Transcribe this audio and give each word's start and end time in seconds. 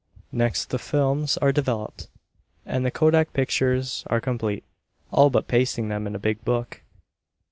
Next 0.31 0.71
the 0.71 0.79
films 0.79 1.37
are 1.43 1.51
developed, 1.51 2.07
and 2.65 2.83
the 2.83 2.89
kodak 2.89 3.33
pictures 3.33 4.03
are 4.07 4.19
complete, 4.19 4.63
all 5.11 5.29
but 5.29 5.47
pasting 5.47 5.89
them 5.89 6.07
in 6.07 6.15
a 6.15 6.17
big 6.19 6.43
book. 6.43 6.81